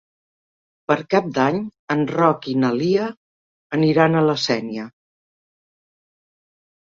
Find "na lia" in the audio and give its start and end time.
2.63-3.05